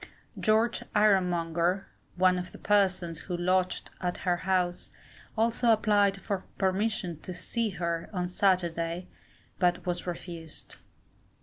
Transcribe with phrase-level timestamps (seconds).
[0.39, 4.89] George Ironmonger, one of the persons who lodged at her house,
[5.37, 9.09] also applied for permission to to see her on Saturday,
[9.59, 10.77] but was refused.